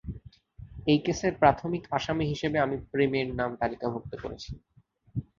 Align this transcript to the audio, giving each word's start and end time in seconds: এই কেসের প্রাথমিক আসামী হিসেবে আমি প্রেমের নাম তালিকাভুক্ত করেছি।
এই 0.87 0.99
কেসের 1.05 1.33
প্রাথমিক 1.41 1.83
আসামী 1.91 2.25
হিসেবে 2.25 2.57
আমি 2.59 2.77
প্রেমের 2.91 3.27
নাম 3.39 3.51
তালিকাভুক্ত 3.61 4.11
করেছি। 4.23 4.51